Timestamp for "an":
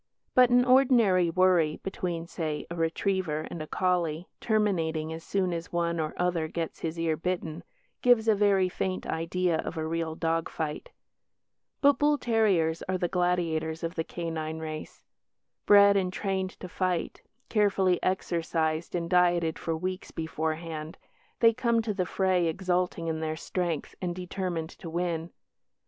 0.49-0.65